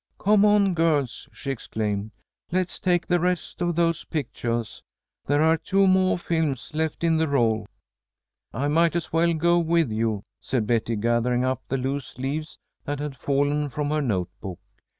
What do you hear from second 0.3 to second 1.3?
on, girls,"